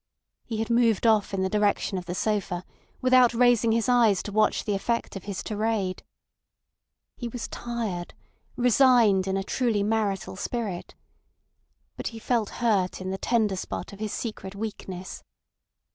[0.43, 2.63] He had moved off in the direction of the sofa,
[3.01, 6.01] without raising his eyes to watch the effect of his tirade.
[7.15, 8.15] He was tired,
[8.55, 10.95] resigned in a truly marital spirit.
[11.97, 15.21] But he felt hurt in the tender spot of his secret weakness.